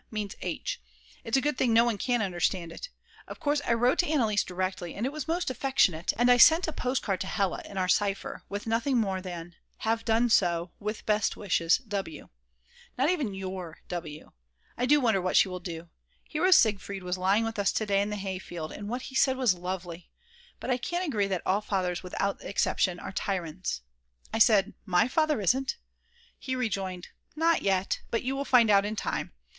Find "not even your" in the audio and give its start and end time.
12.97-13.77